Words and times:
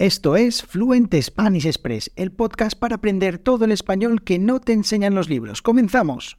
Esto 0.00 0.34
es 0.34 0.62
Fluent 0.62 1.14
Spanish 1.20 1.66
Express, 1.66 2.10
el 2.16 2.32
podcast 2.32 2.74
para 2.74 2.94
aprender 2.94 3.36
todo 3.36 3.66
el 3.66 3.70
español 3.70 4.24
que 4.24 4.38
no 4.38 4.58
te 4.58 4.72
enseñan 4.72 5.14
los 5.14 5.28
libros. 5.28 5.60
¡Comenzamos! 5.60 6.38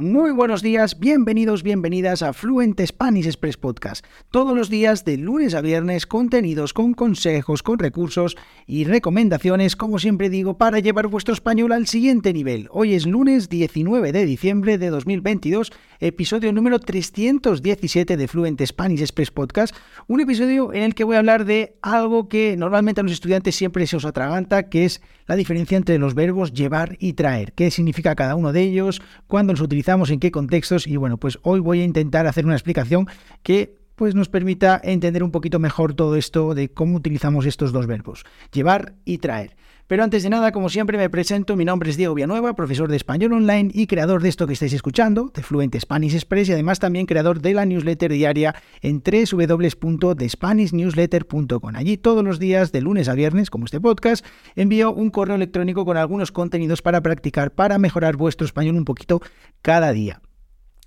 Muy 0.00 0.30
buenos 0.30 0.62
días, 0.62 1.00
bienvenidos, 1.00 1.64
bienvenidas 1.64 2.22
a 2.22 2.32
Fluent 2.32 2.80
Spanish 2.86 3.26
Express 3.26 3.56
Podcast. 3.56 4.06
Todos 4.30 4.56
los 4.56 4.70
días 4.70 5.04
de 5.04 5.16
lunes 5.16 5.54
a 5.54 5.60
viernes 5.60 6.06
contenidos 6.06 6.72
con 6.72 6.94
consejos, 6.94 7.64
con 7.64 7.80
recursos 7.80 8.36
y 8.64 8.84
recomendaciones, 8.84 9.74
como 9.74 9.98
siempre 9.98 10.30
digo, 10.30 10.56
para 10.56 10.78
llevar 10.78 11.08
vuestro 11.08 11.34
español 11.34 11.72
al 11.72 11.88
siguiente 11.88 12.32
nivel. 12.32 12.68
Hoy 12.70 12.94
es 12.94 13.06
lunes 13.06 13.48
19 13.48 14.12
de 14.12 14.24
diciembre 14.24 14.78
de 14.78 14.90
2022, 14.90 15.72
episodio 15.98 16.52
número 16.52 16.78
317 16.78 18.16
de 18.16 18.28
Fluent 18.28 18.64
Spanish 18.64 19.00
Express 19.00 19.32
Podcast, 19.32 19.74
un 20.06 20.20
episodio 20.20 20.72
en 20.72 20.84
el 20.84 20.94
que 20.94 21.02
voy 21.02 21.16
a 21.16 21.18
hablar 21.18 21.44
de 21.44 21.76
algo 21.82 22.28
que 22.28 22.56
normalmente 22.56 23.00
a 23.00 23.02
los 23.02 23.14
estudiantes 23.14 23.56
siempre 23.56 23.84
se 23.88 23.96
os 23.96 24.04
atraganta, 24.04 24.68
que 24.68 24.84
es 24.84 25.02
la 25.26 25.34
diferencia 25.34 25.76
entre 25.76 25.98
los 25.98 26.14
verbos 26.14 26.52
llevar 26.52 26.96
y 27.00 27.14
traer, 27.14 27.52
qué 27.52 27.72
significa 27.72 28.14
cada 28.14 28.36
uno 28.36 28.52
de 28.52 28.62
ellos, 28.62 29.02
cuándo 29.26 29.52
los 29.52 29.60
utilizamos, 29.60 29.87
en 29.88 30.20
qué 30.20 30.30
contextos 30.30 30.86
y 30.86 30.96
bueno, 30.96 31.16
pues 31.16 31.38
hoy 31.42 31.60
voy 31.60 31.80
a 31.80 31.84
intentar 31.84 32.26
hacer 32.26 32.44
una 32.44 32.54
explicación 32.54 33.06
que 33.42 33.77
pues 33.98 34.14
nos 34.14 34.28
permita 34.28 34.80
entender 34.82 35.22
un 35.24 35.32
poquito 35.32 35.58
mejor 35.58 35.92
todo 35.92 36.14
esto 36.14 36.54
de 36.54 36.70
cómo 36.70 36.96
utilizamos 36.96 37.46
estos 37.46 37.72
dos 37.72 37.88
verbos, 37.88 38.22
llevar 38.52 38.94
y 39.04 39.18
traer. 39.18 39.56
Pero 39.88 40.04
antes 40.04 40.22
de 40.22 40.30
nada, 40.30 40.52
como 40.52 40.68
siempre, 40.68 40.98
me 40.98 41.10
presento. 41.10 41.56
Mi 41.56 41.64
nombre 41.64 41.90
es 41.90 41.96
Diego 41.96 42.14
Villanueva, 42.14 42.54
profesor 42.54 42.88
de 42.90 42.96
español 42.96 43.32
online 43.32 43.70
y 43.72 43.86
creador 43.86 44.20
de 44.22 44.28
esto 44.28 44.46
que 44.46 44.52
estáis 44.52 44.74
escuchando, 44.74 45.32
de 45.34 45.42
Fluent 45.42 45.74
Spanish 45.80 46.14
Express, 46.14 46.50
y 46.50 46.52
además 46.52 46.78
también 46.78 47.06
creador 47.06 47.40
de 47.40 47.54
la 47.54 47.64
newsletter 47.64 48.12
diaria 48.12 48.54
en 48.82 49.02
www.thespanishnewsletter.com. 49.02 51.74
Allí 51.74 51.96
todos 51.96 52.22
los 52.22 52.38
días, 52.38 52.70
de 52.70 52.82
lunes 52.82 53.08
a 53.08 53.14
viernes, 53.14 53.48
como 53.48 53.64
este 53.64 53.80
podcast, 53.80 54.26
envío 54.56 54.92
un 54.92 55.08
correo 55.10 55.36
electrónico 55.36 55.86
con 55.86 55.96
algunos 55.96 56.32
contenidos 56.32 56.82
para 56.82 57.00
practicar, 57.00 57.50
para 57.50 57.78
mejorar 57.78 58.16
vuestro 58.16 58.44
español 58.44 58.76
un 58.76 58.84
poquito 58.84 59.22
cada 59.62 59.92
día. 59.92 60.20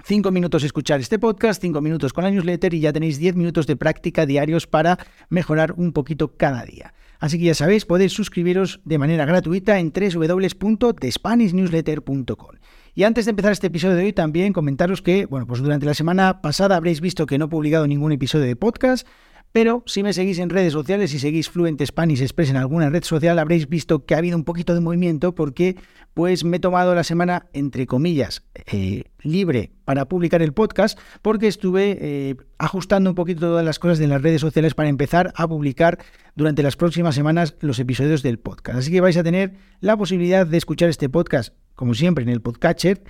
Cinco 0.04 0.32
minutos 0.32 0.64
escuchar 0.64 1.00
este 1.00 1.20
podcast, 1.20 1.62
cinco 1.62 1.80
minutos 1.80 2.12
con 2.12 2.24
la 2.24 2.32
newsletter 2.32 2.74
y 2.74 2.80
ya 2.80 2.92
tenéis 2.92 3.20
diez 3.20 3.36
minutos 3.36 3.68
de 3.68 3.76
práctica 3.76 4.26
diarios 4.26 4.66
para 4.66 4.98
mejorar 5.30 5.76
un 5.78 5.94
poquito 5.94 6.36
cada 6.38 6.66
día. 6.66 6.96
Así 7.20 7.38
que 7.38 7.46
ya 7.46 7.54
sabéis, 7.54 7.86
podéis 7.86 8.14
suscribiros 8.14 8.80
de 8.84 8.98
manera 8.98 9.26
gratuita 9.26 9.78
en 9.78 9.94
www.thespanishnewsletter.com. 9.94 12.56
Y 12.96 13.04
antes 13.04 13.26
de 13.26 13.30
empezar 13.30 13.52
este 13.52 13.68
episodio 13.68 13.96
de 13.96 14.06
hoy, 14.06 14.14
también 14.14 14.54
comentaros 14.54 15.04
que, 15.04 15.28
bueno, 15.28 15.46
pues 15.46 15.62
durante 15.62 15.86
la 15.86 15.94
semana 15.94 16.42
pasada 16.42 16.76
habréis 16.76 17.00
visto 17.00 17.28
que 17.28 17.38
no 17.38 17.46
he 17.46 17.50
publicado 17.50 17.86
ningún 17.86 18.12
episodio 18.12 18.46
de 18.46 18.56
podcast. 18.56 19.08
Pero 19.52 19.84
si 19.86 20.02
me 20.02 20.14
seguís 20.14 20.40
en 20.40 20.50
redes 20.50 20.72
sociales 20.72 21.14
y 21.14 21.20
seguís 21.20 21.50
Fluent 21.50 21.82
Spanish 21.84 22.22
Express 22.22 22.50
en 22.50 22.58
alguna 22.58 22.90
red 22.90 23.04
social, 23.04 23.38
habréis 23.38 23.68
visto 23.68 24.06
que 24.06 24.16
ha 24.16 24.20
habido 24.20 24.38
un 24.38 24.46
poquito 24.46 24.74
de 24.74 24.80
movimiento 24.80 25.36
porque 25.36 25.76
pues 26.14 26.44
me 26.44 26.58
he 26.58 26.60
tomado 26.60 26.96
la 26.96 27.04
semana, 27.04 27.48
entre 27.54 27.86
comillas, 27.86 28.44
eh, 28.72 29.04
libre 29.22 29.72
para 29.84 30.06
publicar 30.06 30.42
el 30.42 30.54
podcast 30.54 30.98
porque 31.22 31.48
estuve 31.48 31.98
eh, 32.00 32.36
ajustando 32.60 33.10
un 33.10 33.16
poquito 33.16 33.42
todas 33.42 33.66
las 33.66 33.78
cosas 33.78 34.00
de 34.00 34.08
las 34.08 34.22
redes 34.22 34.40
sociales 34.40 34.74
para 34.74 34.88
empezar 34.88 35.34
a 35.36 35.48
publicar 35.48 36.00
durante 36.36 36.64
las 36.64 36.78
próximas 36.78 37.16
semanas 37.16 37.56
los 37.60 37.78
episodios 37.80 38.24
del 38.24 38.40
podcast. 38.40 38.80
Así 38.80 38.92
que 38.92 39.02
vais 39.02 39.18
a 39.18 39.24
tener 39.24 39.54
la 39.82 39.98
posibilidad 39.98 40.48
de 40.48 40.58
escuchar 40.58 40.90
este 40.90 41.10
podcast, 41.10 41.54
como 41.76 41.94
siempre, 41.94 42.24
en 42.24 42.30
el 42.30 42.42
podcatcher 42.42 43.04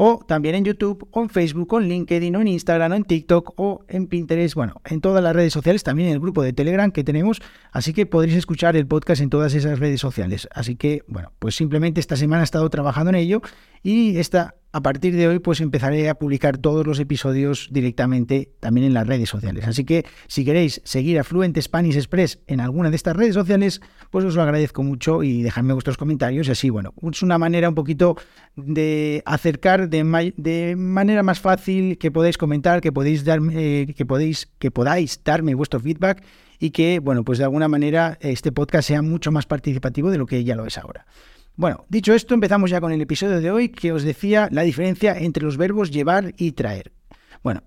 o 0.00 0.24
también 0.24 0.54
en 0.54 0.64
YouTube, 0.64 1.08
o 1.10 1.22
en 1.22 1.28
Facebook, 1.28 1.72
o 1.72 1.80
en 1.80 1.88
LinkedIn, 1.88 2.36
o 2.36 2.40
en 2.40 2.46
Instagram, 2.46 2.92
o 2.92 2.94
en 2.94 3.02
TikTok, 3.02 3.54
o 3.56 3.84
en 3.88 4.06
Pinterest, 4.06 4.54
bueno, 4.54 4.80
en 4.84 5.00
todas 5.00 5.24
las 5.24 5.34
redes 5.34 5.52
sociales, 5.52 5.82
también 5.82 6.10
en 6.10 6.14
el 6.14 6.20
grupo 6.20 6.44
de 6.44 6.52
Telegram 6.52 6.92
que 6.92 7.02
tenemos, 7.02 7.42
así 7.72 7.92
que 7.92 8.06
podréis 8.06 8.36
escuchar 8.36 8.76
el 8.76 8.86
podcast 8.86 9.20
en 9.20 9.28
todas 9.28 9.54
esas 9.54 9.80
redes 9.80 10.00
sociales. 10.00 10.48
Así 10.52 10.76
que, 10.76 11.02
bueno, 11.08 11.32
pues 11.40 11.56
simplemente 11.56 11.98
esta 11.98 12.14
semana 12.14 12.42
he 12.42 12.44
estado 12.44 12.70
trabajando 12.70 13.10
en 13.10 13.16
ello 13.16 13.42
y 13.82 14.18
esta 14.18 14.54
a 14.72 14.82
partir 14.82 15.16
de 15.16 15.26
hoy 15.28 15.38
pues 15.38 15.60
empezaré 15.60 16.08
a 16.08 16.14
publicar 16.14 16.58
todos 16.58 16.86
los 16.86 16.98
episodios 17.00 17.68
directamente 17.70 18.52
también 18.60 18.86
en 18.86 18.94
las 18.94 19.06
redes 19.06 19.28
sociales. 19.28 19.66
Así 19.66 19.84
que 19.84 20.04
si 20.26 20.44
queréis 20.44 20.80
seguir 20.84 21.18
a 21.18 21.24
Fluent 21.24 21.58
Spanish 21.58 21.96
Express 21.96 22.38
en 22.46 22.60
alguna 22.60 22.90
de 22.90 22.96
estas 22.96 23.16
redes 23.16 23.34
sociales, 23.34 23.80
pues 24.10 24.24
os 24.24 24.34
lo 24.34 24.42
agradezco 24.42 24.82
mucho 24.82 25.22
y 25.22 25.42
dejadme 25.42 25.72
vuestros 25.72 25.96
comentarios 25.96 26.48
y 26.48 26.50
así, 26.50 26.70
bueno, 26.70 26.92
es 27.10 27.22
una 27.22 27.38
manera 27.38 27.68
un 27.68 27.74
poquito 27.74 28.16
de 28.56 29.22
acercar 29.24 29.88
de, 29.88 30.34
de 30.36 30.76
manera 30.76 31.22
más 31.22 31.40
fácil 31.40 31.96
que 31.98 32.10
podéis 32.10 32.36
comentar, 32.36 32.80
que 32.80 32.92
podéis 32.92 33.24
darme, 33.24 33.94
que 33.94 34.06
podéis, 34.06 34.48
que 34.58 34.70
podáis 34.70 35.22
darme 35.24 35.54
vuestro 35.54 35.80
feedback 35.80 36.22
y 36.58 36.70
que, 36.70 36.98
bueno, 36.98 37.24
pues 37.24 37.38
de 37.38 37.44
alguna 37.44 37.68
manera 37.68 38.18
este 38.20 38.52
podcast 38.52 38.88
sea 38.88 39.00
mucho 39.00 39.32
más 39.32 39.46
participativo 39.46 40.10
de 40.10 40.18
lo 40.18 40.26
que 40.26 40.44
ya 40.44 40.56
lo 40.56 40.66
es 40.66 40.76
ahora. 40.76 41.06
Bueno, 41.58 41.84
dicho 41.88 42.14
esto, 42.14 42.34
empezamos 42.34 42.70
ya 42.70 42.80
con 42.80 42.92
el 42.92 43.00
episodio 43.00 43.40
de 43.40 43.50
hoy 43.50 43.70
que 43.70 43.90
os 43.90 44.04
decía 44.04 44.48
la 44.52 44.62
diferencia 44.62 45.18
entre 45.18 45.42
los 45.42 45.56
verbos 45.56 45.90
llevar 45.90 46.32
y 46.38 46.52
traer. 46.52 46.92
Bueno, 47.42 47.64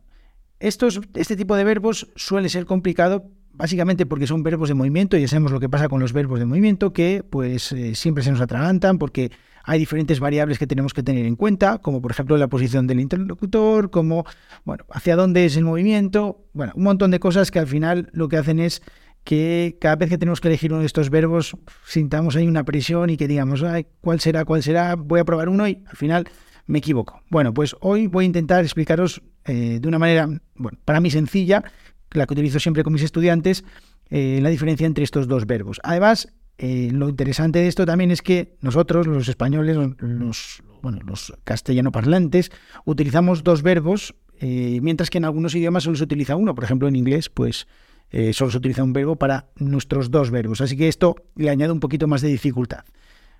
estos, 0.61 1.01
este 1.13 1.35
tipo 1.35 1.57
de 1.57 1.65
verbos 1.65 2.07
suele 2.15 2.47
ser 2.47 2.65
complicado 2.65 3.25
básicamente 3.51 4.05
porque 4.05 4.27
son 4.27 4.43
verbos 4.43 4.69
de 4.69 4.75
movimiento, 4.75 5.17
y 5.17 5.21
ya 5.21 5.27
sabemos 5.27 5.51
lo 5.51 5.59
que 5.59 5.67
pasa 5.67 5.89
con 5.89 5.99
los 5.99 6.13
verbos 6.13 6.39
de 6.39 6.45
movimiento, 6.45 6.93
que 6.93 7.21
pues 7.29 7.73
eh, 7.73 7.93
siempre 7.93 8.23
se 8.23 8.31
nos 8.31 8.39
atragantan 8.39 8.97
porque 8.97 9.29
hay 9.65 9.77
diferentes 9.77 10.21
variables 10.21 10.57
que 10.57 10.67
tenemos 10.67 10.93
que 10.93 11.03
tener 11.03 11.25
en 11.25 11.35
cuenta, 11.35 11.79
como 11.79 12.01
por 12.01 12.11
ejemplo 12.11 12.37
la 12.37 12.47
posición 12.47 12.87
del 12.87 13.01
interlocutor, 13.01 13.89
como, 13.89 14.23
bueno, 14.63 14.85
hacia 14.91 15.17
dónde 15.17 15.43
es 15.43 15.57
el 15.57 15.65
movimiento, 15.65 16.45
bueno, 16.53 16.71
un 16.77 16.83
montón 16.83 17.11
de 17.11 17.19
cosas 17.19 17.51
que 17.51 17.59
al 17.59 17.67
final 17.67 18.09
lo 18.13 18.29
que 18.29 18.37
hacen 18.37 18.61
es 18.61 18.81
que 19.23 19.77
cada 19.79 19.95
vez 19.95 20.09
que 20.09 20.17
tenemos 20.17 20.41
que 20.41 20.47
elegir 20.47 20.71
uno 20.71 20.81
de 20.81 20.87
estos 20.87 21.09
verbos 21.09 21.55
sintamos 21.85 22.35
ahí 22.35 22.47
una 22.47 22.63
presión 22.63 23.09
y 23.09 23.17
que 23.17 23.27
digamos, 23.27 23.63
Ay, 23.63 23.87
¿cuál 24.01 24.19
será? 24.19 24.45
¿Cuál 24.45 24.63
será? 24.63 24.95
Voy 24.95 25.19
a 25.19 25.25
probar 25.25 25.49
uno 25.49 25.67
y 25.67 25.83
al 25.87 25.95
final 25.95 26.27
me 26.65 26.79
equivoco. 26.79 27.21
Bueno, 27.29 27.53
pues 27.53 27.75
hoy 27.81 28.07
voy 28.07 28.25
a 28.25 28.27
intentar 28.27 28.63
explicaros 28.63 29.21
eh, 29.45 29.79
de 29.81 29.87
una 29.87 29.99
manera, 29.99 30.27
bueno, 30.55 30.77
para 30.85 30.99
mí 30.99 31.11
sencilla, 31.11 31.63
la 32.11 32.25
que 32.25 32.33
utilizo 32.33 32.59
siempre 32.59 32.83
con 32.83 32.93
mis 32.93 33.03
estudiantes, 33.03 33.63
eh, 34.09 34.39
la 34.41 34.49
diferencia 34.49 34.87
entre 34.87 35.03
estos 35.03 35.27
dos 35.27 35.45
verbos. 35.45 35.79
Además, 35.83 36.33
eh, 36.57 36.89
lo 36.91 37.09
interesante 37.09 37.59
de 37.59 37.67
esto 37.67 37.85
también 37.85 38.11
es 38.11 38.21
que 38.21 38.55
nosotros, 38.61 39.07
los 39.07 39.27
españoles, 39.27 39.77
los, 39.99 40.61
bueno, 40.81 40.99
los 41.05 41.33
castellano 41.43 41.91
parlantes, 41.91 42.51
utilizamos 42.85 43.43
dos 43.43 43.61
verbos, 43.61 44.15
mientras 44.41 45.11
que 45.11 45.19
en 45.19 45.25
algunos 45.25 45.53
idiomas 45.53 45.83
solo 45.83 45.97
se 45.97 46.03
utiliza 46.03 46.35
uno. 46.35 46.55
Por 46.55 46.63
ejemplo, 46.63 46.87
en 46.87 46.95
inglés, 46.95 47.29
pues 47.29 47.67
eh, 48.11 48.33
solo 48.33 48.51
se 48.51 48.57
utiliza 48.57 48.83
un 48.83 48.93
verbo 48.93 49.15
para 49.15 49.47
nuestros 49.55 50.11
dos 50.11 50.31
verbos. 50.31 50.61
Así 50.61 50.75
que 50.75 50.87
esto 50.87 51.15
le 51.35 51.49
añade 51.49 51.71
un 51.71 51.79
poquito 51.79 52.07
más 52.07 52.21
de 52.21 52.27
dificultad. 52.27 52.83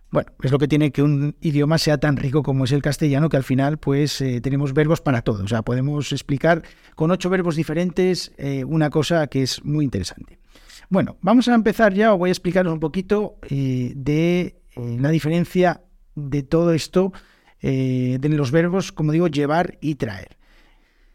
Bueno, 0.10 0.32
es 0.42 0.52
lo 0.52 0.60
que 0.60 0.68
tiene 0.68 0.92
que 0.92 1.04
un 1.04 1.36
idioma 1.42 1.78
sea 1.78 1.98
tan 1.98 2.18
rico 2.18 2.44
como 2.44 2.66
es 2.66 2.72
el 2.72 2.82
castellano, 2.82 3.30
que 3.30 3.38
al 3.38 3.44
final 3.44 3.78
pues 3.78 4.20
eh, 4.22 4.42
tenemos 4.42 4.74
verbos 4.74 5.02
para 5.02 5.22
todo. 5.22 5.44
O 5.44 5.48
sea, 5.48 5.62
podemos 5.62 6.12
explicar 6.12 6.64
con 6.96 7.12
ocho 7.12 7.30
verbos 7.30 7.56
diferentes 7.56 8.32
eh, 8.38 8.64
una 8.66 8.90
cosa 8.90 9.28
que 9.28 9.44
es 9.44 9.64
muy 9.64 9.86
interesante. 9.86 10.40
Bueno, 10.90 11.18
vamos 11.22 11.48
a 11.48 11.56
empezar 11.56 11.94
ya, 11.94 12.14
os 12.14 12.20
voy 12.20 12.30
a 12.30 12.34
explicaros 12.34 12.74
un 12.74 12.82
poquito 12.82 13.38
de 13.50 14.56
la 14.76 15.10
diferencia 15.10 15.82
de 16.16 16.44
todo 16.44 16.74
esto, 16.74 17.14
de 17.62 18.20
los 18.24 18.52
verbos, 18.52 18.92
como 18.92 19.14
digo, 19.14 19.28
llevar 19.28 19.78
y 19.80 19.96
traer. 19.96 20.38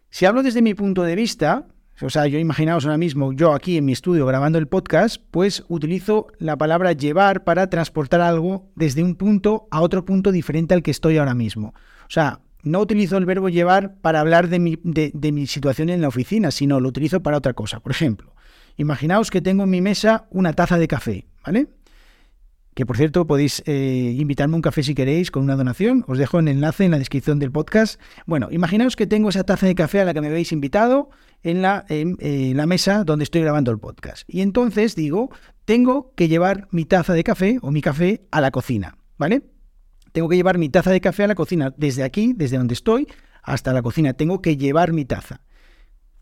Si 0.09 0.25
hablo 0.25 0.43
desde 0.43 0.63
mi 0.63 0.73
punto 0.73 1.03
de 1.03 1.15
vista, 1.15 1.67
o 2.03 2.11
sea, 2.11 2.27
yo 2.27 2.39
imaginaos 2.39 2.85
ahora 2.85 2.99
mismo, 2.99 3.33
yo 3.33 3.53
aquí 3.53 3.79
en 3.79 3.87
mi 3.87 3.93
estudio 3.93 4.27
grabando 4.27 4.59
el 4.59 4.69
podcast, 4.69 5.23
pues 5.31 5.65
utilizo 5.69 6.27
la 6.39 6.57
palabra 6.57 6.93
llevar 6.93 7.45
para 7.45 7.71
transportar 7.71 8.21
algo 8.21 8.71
desde 8.75 9.03
un 9.03 9.15
punto 9.15 9.67
a 9.71 9.81
otro 9.81 10.05
punto 10.05 10.31
diferente 10.31 10.75
al 10.75 10.83
que 10.83 10.91
estoy 10.91 11.17
ahora 11.17 11.35
mismo. 11.35 11.75
O 12.03 12.11
sea, 12.11 12.41
no 12.63 12.81
utilizo 12.81 13.17
el 13.17 13.25
verbo 13.25 13.49
llevar 13.49 13.95
para 14.03 14.21
hablar 14.21 14.49
de 14.49 14.59
mi, 14.59 14.79
de 14.83 15.33
mi 15.33 15.47
situación 15.47 15.89
en 15.89 16.03
la 16.03 16.09
oficina, 16.09 16.51
sino 16.51 16.81
lo 16.81 16.89
utilizo 16.89 17.23
para 17.23 17.39
otra 17.39 17.55
cosa. 17.55 17.81
Por 17.81 17.93
ejemplo, 17.93 18.35
imaginaos 18.77 19.31
que 19.31 19.41
tengo 19.41 19.65
en 19.65 19.71
mi 19.71 19.81
mesa 19.81 20.27
una 20.31 20.53
taza 20.53 20.79
de 20.79 20.89
café, 20.89 21.27
¿vale? 21.45 21.69
Que 22.77 22.85
por 22.85 22.99
cierto 22.99 23.27
podéis 23.27 23.63
eh, 23.65 24.15
invitarme 24.19 24.55
a 24.55 24.57
un 24.57 24.63
café 24.63 24.83
si 24.83 24.95
queréis 24.95 25.31
con 25.31 25.43
una 25.43 25.57
donación. 25.57 26.05
Os 26.09 26.19
dejo 26.19 26.41
el 26.41 26.49
enlace 26.49 26.85
en 26.85 26.91
la 26.91 26.99
descripción 26.99 27.39
del 27.39 27.51
podcast. 27.51 27.99
Bueno, 28.27 28.49
imaginaos 28.51 28.97
que 28.97 29.07
tengo 29.07 29.31
esa 29.31 29.45
taza 29.45 29.67
de 29.67 29.75
café 29.75 30.03
a 30.03 30.05
la 30.05 30.13
que 30.13 30.21
me 30.21 30.27
habéis 30.27 30.53
invitado 30.53 31.09
en 31.43 31.63
la, 31.63 31.87
eh, 31.89 32.53
la 32.55 32.67
mesa 32.67 33.05
donde 33.05 33.23
estoy 33.23 33.41
grabando 33.41 33.71
el 33.71 33.79
podcast. 33.79 34.29
Y 34.29 34.43
entonces 34.43 34.95
digo, 34.95 35.31
tengo 35.65 36.13
que 36.17 36.29
llevar 36.29 36.69
mi 36.71 36.85
taza 36.85 37.15
de 37.15 37.25
café 37.25 37.59
o 37.63 37.71
mi 37.71 37.81
café 37.81 38.27
a 38.31 38.43
la 38.43 38.51
cocina, 38.51 38.99
¿vale? 39.17 39.43
Tengo 40.13 40.29
que 40.29 40.37
llevar 40.37 40.59
mi 40.59 40.69
taza 40.69 40.91
de 40.91 41.01
café 41.01 41.25
a 41.25 41.29
la 41.29 41.35
cocina. 41.35 41.73
Desde 41.79 42.03
aquí, 42.03 42.35
desde 42.37 42.59
donde 42.59 42.75
estoy, 42.75 43.09
hasta 43.43 43.73
la 43.73 43.81
cocina. 43.81 44.13
Tengo 44.13 44.43
que 44.43 44.59
llevar 44.59 44.93
mi 44.93 45.07
taza. 45.07 45.41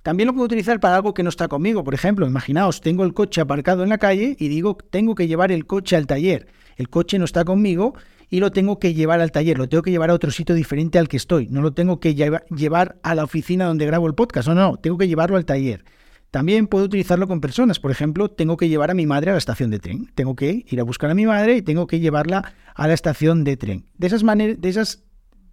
También 0.04 0.26
lo 0.26 0.34
puedo 0.34 0.44
utilizar 0.44 0.80
para 0.80 0.96
algo 0.96 1.14
que 1.14 1.22
no 1.22 1.30
está 1.30 1.48
conmigo. 1.48 1.82
Por 1.82 1.94
ejemplo, 1.94 2.26
imaginaos, 2.26 2.82
tengo 2.82 3.04
el 3.04 3.14
coche 3.14 3.40
aparcado 3.40 3.84
en 3.84 3.88
la 3.88 3.96
calle 3.96 4.36
y 4.38 4.48
digo, 4.48 4.76
tengo 4.90 5.14
que 5.14 5.26
llevar 5.26 5.50
el 5.50 5.64
coche 5.64 5.96
al 5.96 6.06
taller. 6.06 6.46
El 6.76 6.90
coche 6.90 7.18
no 7.18 7.24
está 7.24 7.46
conmigo 7.46 7.94
y 8.28 8.40
lo 8.40 8.52
tengo 8.52 8.78
que 8.78 8.92
llevar 8.92 9.22
al 9.22 9.32
taller. 9.32 9.56
Lo 9.56 9.66
tengo 9.66 9.82
que 9.82 9.90
llevar 9.90 10.10
a 10.10 10.14
otro 10.14 10.30
sitio 10.30 10.54
diferente 10.54 10.98
al 10.98 11.08
que 11.08 11.16
estoy. 11.16 11.48
No 11.48 11.62
lo 11.62 11.72
tengo 11.72 12.00
que 12.00 12.14
llevar 12.14 12.98
a 13.02 13.14
la 13.14 13.24
oficina 13.24 13.64
donde 13.64 13.86
grabo 13.86 14.06
el 14.06 14.14
podcast. 14.14 14.46
No, 14.46 14.54
no, 14.54 14.76
tengo 14.76 14.98
que 14.98 15.08
llevarlo 15.08 15.38
al 15.38 15.46
taller. 15.46 15.86
También 16.30 16.66
puedo 16.66 16.84
utilizarlo 16.84 17.26
con 17.26 17.40
personas. 17.40 17.80
Por 17.80 17.90
ejemplo, 17.90 18.28
tengo 18.28 18.58
que 18.58 18.68
llevar 18.68 18.90
a 18.90 18.94
mi 18.94 19.06
madre 19.06 19.30
a 19.30 19.32
la 19.32 19.38
estación 19.38 19.70
de 19.70 19.78
tren. 19.78 20.10
Tengo 20.14 20.36
que 20.36 20.66
ir 20.68 20.80
a 20.80 20.82
buscar 20.82 21.10
a 21.10 21.14
mi 21.14 21.24
madre 21.24 21.56
y 21.56 21.62
tengo 21.62 21.86
que 21.86 22.00
llevarla 22.00 22.52
a 22.74 22.86
la 22.86 22.92
estación 22.92 23.42
de 23.42 23.56
tren. 23.56 23.86
De 23.96 24.08
esas, 24.08 24.22
de 24.22 24.68
esas 24.68 25.03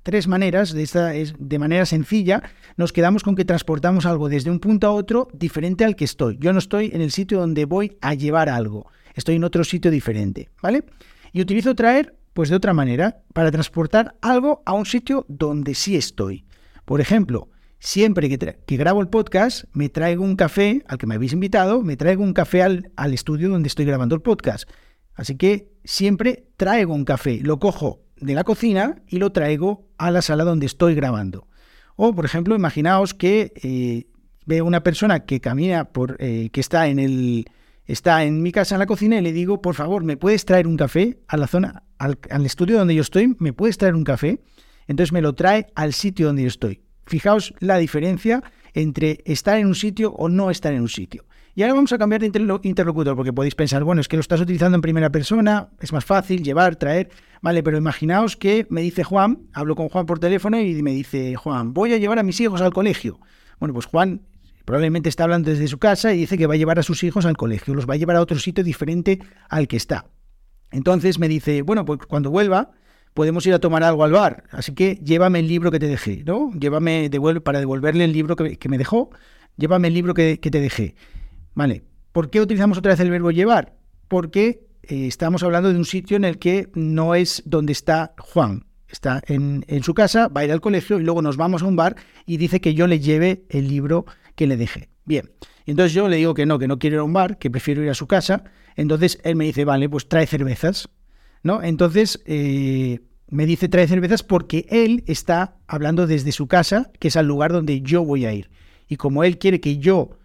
tres 0.03 0.27
maneras, 0.27 0.74
de, 0.74 0.83
esta, 0.83 1.12
de 1.12 1.59
manera 1.59 1.86
sencilla, 1.86 2.44
nos 2.77 2.94
quedamos 2.94 3.24
con 3.24 3.36
que 3.36 3.45
transportamos 3.45 4.06
algo 4.06 4.30
desde 4.30 4.50
un 4.50 4.59
punto 4.59 4.88
a 4.88 4.92
otro 4.92 5.27
diferente 5.33 5.86
al 5.86 5.95
que 5.95 6.06
estoy. 6.06 6.38
Yo 6.39 6.53
no 6.53 6.59
estoy 6.59 6.92
en 6.94 7.01
el 7.01 7.12
sitio 7.12 7.39
donde 7.39 7.65
voy 7.65 7.98
a 8.01 8.13
llevar 8.13 8.50
algo. 8.50 8.88
Estoy 9.13 9.36
en 9.36 9.44
otro 9.44 9.63
sitio 9.63 9.92
diferente, 9.92 10.50
¿vale? 10.62 10.83
Y 11.33 11.42
utilizo 11.42 11.75
traer, 11.75 12.15
pues 12.33 12.50
de 12.50 12.56
otra 12.56 12.74
manera, 12.74 13.21
para 13.33 13.51
transportar 13.51 14.15
algo 14.21 14.63
a 14.65 14.74
un 14.74 14.86
sitio 14.86 15.25
donde 15.27 15.75
sí 15.75 15.95
estoy. 15.95 16.45
Por 16.86 17.01
ejemplo, 17.01 17.50
siempre 17.80 18.30
que, 18.30 18.77
grabo 18.77 19.01
el 19.01 19.09
podcast, 19.09 19.65
me 19.74 19.89
traigo 19.89 20.24
un 20.24 20.36
café 20.36 20.83
al 20.88 20.97
que 20.97 21.07
me 21.07 21.15
habéis 21.15 21.33
invitado, 21.33 21.81
me 21.81 21.97
traigo 21.97 22.24
un 22.24 22.33
café 22.33 22.63
al, 22.63 22.92
al 22.95 23.13
estudio 23.13 23.50
donde 23.50 23.68
estoy 23.68 23.86
grabando 23.86 24.15
el 24.15 24.21
podcast. 24.21 24.69
Así 25.13 25.36
que 25.36 25.69
siempre 25.83 26.47
traigo 26.57 26.94
un 26.94 27.06
café, 27.06 27.39
lo 27.44 27.59
cojo 27.59 28.01
de 28.21 28.33
la 28.33 28.44
cocina 28.44 29.01
y 29.07 29.18
lo 29.18 29.31
traigo 29.31 29.89
a 29.97 30.12
la 30.12 30.21
sala 30.21 30.44
donde 30.44 30.65
estoy 30.65 30.95
grabando. 30.95 31.47
O, 31.95 32.15
por 32.15 32.25
ejemplo, 32.25 32.56
imaginaos 32.56 33.13
que 33.13 33.51
eh, 33.62 34.07
veo 34.45 34.65
una 34.65 34.83
persona 34.83 35.25
que 35.25 35.41
camina 35.41 35.85
por, 35.85 36.15
eh, 36.19 36.50
que 36.51 36.62
está 36.62 36.88
en 36.88 37.00
el, 37.00 37.45
está 37.85 38.23
en 38.23 38.41
mi 38.41 38.51
casa 38.51 38.75
en 38.75 38.79
la 38.79 38.85
cocina 38.85 39.18
y 39.18 39.21
le 39.21 39.33
digo, 39.33 39.62
por 39.62 39.75
favor, 39.75 40.03
¿me 40.03 40.18
puedes 40.18 40.45
traer 40.45 40.68
un 40.68 40.77
café 40.77 41.19
a 41.27 41.38
la 41.38 41.47
zona, 41.47 41.83
al, 41.97 42.18
al 42.29 42.45
estudio 42.45 42.77
donde 42.77 42.95
yo 42.95 43.01
estoy? 43.01 43.35
¿Me 43.39 43.53
puedes 43.53 43.77
traer 43.77 43.95
un 43.95 44.03
café? 44.03 44.39
Entonces 44.88 45.12
me 45.12 45.21
lo 45.21 45.33
trae 45.33 45.68
al 45.75 45.94
sitio 45.94 46.27
donde 46.27 46.44
yo 46.44 46.47
estoy. 46.47 46.81
Fijaos 47.06 47.53
la 47.59 47.77
diferencia 47.77 48.44
entre 48.73 49.21
estar 49.25 49.57
en 49.57 49.68
un 49.68 49.75
sitio 49.75 50.12
o 50.13 50.29
no 50.29 50.50
estar 50.50 50.73
en 50.73 50.81
un 50.81 50.89
sitio. 50.89 51.25
Y 51.53 51.63
ahora 51.63 51.74
vamos 51.74 51.92
a 51.92 51.98
cambiar 51.98 52.21
de 52.21 52.27
interlocutor, 52.63 53.15
porque 53.15 53.33
podéis 53.33 53.56
pensar, 53.56 53.83
bueno, 53.83 54.01
es 54.01 54.07
que 54.07 54.15
lo 54.15 54.21
estás 54.21 54.39
utilizando 54.39 54.75
en 54.75 54.81
primera 54.81 55.09
persona, 55.09 55.69
es 55.80 55.92
más 55.92 56.06
fácil 56.06 56.44
llevar, 56.44 56.77
traer, 56.77 57.09
vale, 57.42 57.62
pero 57.62 57.77
imaginaos 57.77 58.38
que 58.38 58.65
me 58.69 58.81
dice 58.81 59.03
Juan, 59.03 59.50
hablo 59.53 59.75
con 59.75 59.89
Juan 59.89 60.06
por 60.06 60.19
teléfono 60.19 60.59
y 60.59 60.81
me 60.81 60.92
dice, 60.92 61.36
Juan, 61.36 61.74
voy 61.74 61.94
a 61.94 61.98
llevar 61.98 62.19
a 62.19 62.24
mis 62.24 62.39
hijos 62.39 62.62
al 62.62 62.71
colegio. 62.71 63.19
Bueno, 63.59 63.74
pues 63.74 63.86
Juan 63.86 64.21
probablemente 64.65 65.09
está 65.09 65.24
hablando 65.24 65.50
desde 65.50 65.68
su 65.68 65.77
casa 65.77 66.13
y 66.13 66.19
dice 66.19 66.38
que 66.38 66.48
va 66.48 66.53
a 66.53 66.57
llevar 66.57 66.80
a 66.80 66.83
sus 66.83 67.03
hijos 67.03 67.25
al 67.25 67.36
colegio, 67.36 67.74
los 67.74 67.89
va 67.89 67.95
a 67.95 67.97
llevar 67.97 68.15
a 68.15 68.21
otro 68.21 68.39
sitio 68.39 68.63
diferente 68.63 69.19
al 69.50 69.68
que 69.68 69.77
está. 69.77 70.06
Entonces 70.71 71.19
me 71.19 71.27
dice, 71.27 71.62
bueno, 71.63 71.83
pues 71.83 72.00
cuando 72.07 72.31
vuelva, 72.31 72.71
podemos 73.13 73.45
ir 73.45 73.54
a 73.54 73.59
tomar 73.59 73.83
algo 73.83 74.04
al 74.04 74.12
bar. 74.12 74.44
Así 74.51 74.74
que 74.74 74.95
llévame 75.04 75.39
el 75.39 75.47
libro 75.47 75.71
que 75.71 75.80
te 75.80 75.88
dejé, 75.88 76.24
¿no? 76.25 76.51
Llévame 76.54 77.09
para 77.44 77.59
devolverle 77.59 78.06
el 78.06 78.13
libro 78.13 78.36
que, 78.36 78.69
me 78.69 78.77
dejó, 78.77 79.09
llévame 79.57 79.89
el 79.89 79.94
libro 79.94 80.13
que, 80.13 80.38
te 80.38 80.59
dejé. 80.59 80.95
Vale. 81.53 81.83
¿Por 82.12 82.30
qué 82.30 82.42
utilizamos 82.42 82.77
otra 82.77 82.92
vez 82.92 83.00
el 83.00 83.09
verbo 83.09 83.31
llevar? 83.31 83.75
Porque 84.07 84.68
eh, 84.83 85.07
estamos 85.07 85.44
hablando 85.44 85.71
de 85.71 85.77
un 85.77 85.86
sitio 85.86 86.18
en 86.18 86.25
el 86.25 86.38
que 86.38 86.69
no 86.74 87.15
es 87.15 87.44
donde 87.45 87.71
está 87.71 88.13
Juan. 88.19 88.65
Está 88.88 89.21
en, 89.27 89.63
su 89.83 89.94
casa, 89.94 90.27
va 90.27 90.42
a 90.42 90.45
ir 90.45 90.51
al 90.51 90.59
colegio 90.59 91.00
y 91.00 91.03
luego 91.03 91.21
nos 91.21 91.38
vamos 91.38 91.63
a 91.63 91.65
un 91.65 91.77
bar 91.77 91.95
y 92.25 92.36
dice 92.36 92.59
que 92.59 92.74
yo 92.74 92.88
le 92.88 93.00
lleve 93.00 93.45
el 93.50 93.69
libro 93.69 94.06
que 94.36 94.48
le 94.48 94.57
dejé. 94.57 94.89
Bien, 95.06 95.31
entonces 95.65 95.94
yo 95.94 96.09
le 96.09 96.18
digo 96.18 96.33
que 96.33 96.45
no, 96.45 96.59
que 96.59 96.68
no 96.68 96.77
quiero 96.77 96.95
ir 96.98 97.00
a 97.00 97.03
un 97.03 97.13
bar, 97.13 97.38
que 97.38 97.50
prefiero 97.50 97.81
ir 97.81 97.89
a 97.89 97.94
su 97.94 98.07
casa. 98.07 98.44
Entonces 98.75 99.18
él 99.24 99.38
me 99.38 99.45
dice, 99.45 99.63
vale, 99.63 99.88
pues 99.88 100.09
trae 100.09 100.27
cervezas. 100.27 100.89
¿no? 101.44 101.63
Entonces, 101.63 102.21
eh, 102.25 103.00
me 103.27 103.45
dice 103.45 103.69
trae 103.69 103.88
cervezas 103.88 104.24
porque 104.24 104.65
él 104.69 105.04
está 105.07 105.56
hablando 105.68 106.06
desde 106.06 106.31
su 106.31 106.47
casa, 106.47 106.92
que 107.00 107.07
es 107.07 107.15
al 107.15 107.27
lugar 107.27 107.51
donde 107.54 107.81
yo 107.81 108.04
voy 108.04 108.25
a 108.25 108.33
ir. 108.33 108.50
Y 108.88 108.97
como 108.97 109.24
él 109.24 109.38
quiere 109.38 109.62
que 109.62 109.77
yo 109.77 110.18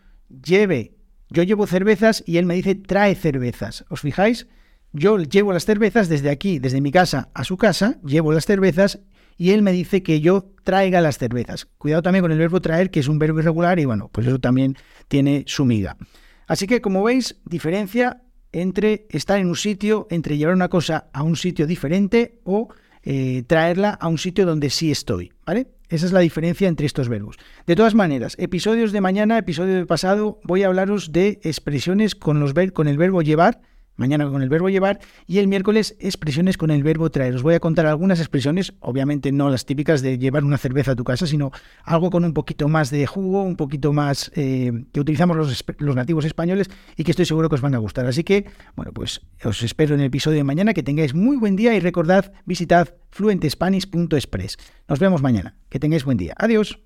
lleve, 0.45 0.96
yo 1.31 1.43
llevo 1.43 1.67
cervezas 1.67 2.23
y 2.27 2.39
él 2.39 2.47
me 2.47 2.55
dice 2.55 2.75
trae 2.75 3.15
cervezas. 3.15 3.85
¿Os 3.89 4.01
fijáis? 4.01 4.47
Yo 4.93 5.19
llevo 5.19 5.53
las 5.53 5.65
cervezas 5.65 6.09
desde 6.09 6.31
aquí, 6.31 6.59
desde 6.59 6.81
mi 6.81 6.91
casa 6.91 7.31
a 7.35 7.45
su 7.45 7.57
casa, 7.57 7.99
llevo 8.05 8.33
las 8.33 8.47
cervezas 8.47 9.01
y 9.37 9.51
él 9.51 9.63
me 9.63 9.73
dice 9.73 10.03
que 10.03 10.21
yo 10.21 10.53
traiga 10.65 11.01
las 11.01 11.19
cervezas. 11.19 11.67
Cuidado 11.79 12.03
también 12.03 12.23
con 12.23 12.33
el 12.33 12.39
verbo 12.39 12.61
traer, 12.61 12.91
que 12.91 13.01
es 13.01 13.09
un 13.09 13.19
verbo 13.19 13.41
irregular 13.41 13.79
y 13.79 13.85
bueno, 13.85 14.09
pues 14.13 14.27
eso 14.27 14.39
también 14.39 14.77
tiene 15.09 15.45
su 15.47 15.65
miga. 15.65 15.97
Así 16.47 16.67
que 16.67 16.81
como 16.81 17.03
veis, 17.03 17.37
diferencia 17.45 18.23
entre 18.53 19.07
estar 19.11 19.39
en 19.39 19.49
un 19.49 19.57
sitio, 19.57 20.07
entre 20.11 20.39
llevar 20.39 20.55
una 20.55 20.69
cosa 20.69 21.11
a 21.13 21.23
un 21.23 21.37
sitio 21.37 21.67
diferente 21.67 22.41
o 22.45 22.69
eh, 23.03 23.43
traerla 23.47 23.91
a 23.91 24.09
un 24.09 24.19
sitio 24.19 24.47
donde 24.47 24.71
sí 24.71 24.91
estoy, 24.91 25.33
¿vale? 25.45 25.69
Esa 25.89 26.07
es 26.07 26.13
la 26.13 26.21
diferencia 26.21 26.69
entre 26.69 26.87
estos 26.87 27.09
verbos. 27.09 27.37
De 27.67 27.77
todas 27.77 27.95
maneras, 27.95 28.35
episodios 28.39 28.91
de 28.91 29.01
mañana, 29.01 29.39
episodio 29.39 29.75
de 29.75 29.87
pasado, 29.87 30.41
voy 30.43 30.65
a 30.65 30.67
hablaros 30.67 31.13
de 31.13 31.39
expresiones 31.45 32.15
con, 32.15 32.41
los 32.41 32.55
con 32.73 32.89
el 32.89 32.99
verbo 32.99 33.23
llevar, 33.23 33.61
mañana 33.97 34.29
con 34.29 34.43
el 34.43 34.49
verbo 34.49 34.69
llevar 34.69 35.01
y 35.27 35.39
el 35.39 35.49
miércoles 35.49 35.97
expresiones 35.99 36.57
con 36.57 36.71
el 36.71 36.83
verbo 36.83 37.11
traer. 37.11 37.35
Os 37.35 37.43
voy 37.43 37.55
a 37.55 37.61
contar 37.61 37.87
algunas 37.87 38.21
expresiones, 38.21 38.75
obviamente 38.81 39.33
no 39.33 39.51
las 39.51 39.67
típicas 39.67 40.03
de 40.03 40.19
llevar 40.19 40.45
una 40.45 40.59
cerveza 40.59 40.93
a 40.93 40.97
tu 40.97 41.05
casa, 41.05 41.27
sino 41.27 41.51
algo 41.85 42.11
con 42.11 42.25
un 42.25 42.33
poquito 42.33 42.69
más 42.69 42.91
de 42.91 43.07
jugo, 43.07 43.43
un 43.43 43.57
poquito 43.57 43.93
más 43.93 44.31
eh, 44.35 44.73
que 44.93 45.01
utilizamos 45.01 45.37
los, 45.37 45.65
los, 45.79 45.97
nativos 45.97 46.25
españoles 46.25 46.71
y 46.97 47.05
que 47.05 47.11
estoy 47.11 47.27
seguro 47.27 47.49
que 47.49 47.57
os 47.57 47.61
van 47.61 47.75
a 47.75 47.79
gustar. 47.79 48.07
Así 48.07 48.25
que, 48.25 48.47
bueno, 48.75 48.93
pues 48.93 49.23
os 49.45 49.63
espero 49.63 49.95
en 49.95 50.01
el 50.01 50.07
episodio 50.07 50.37
de 50.39 50.45
mañana, 50.45 50.75
que 50.75 50.83
tengáis 50.83 51.15
muy 51.15 51.37
buen 51.37 51.57
día 51.57 51.75
y 51.75 51.81
recordad, 51.81 52.33
visitad 52.45 52.95
fluentespanish.express. 53.11 54.59
Nos 54.89 54.99
vemos 54.99 55.23
mañana. 55.23 55.57
Que 55.69 55.81
tengáis 55.81 56.05
buen 56.05 56.19
día. 56.19 56.35
Adiós. 56.39 56.86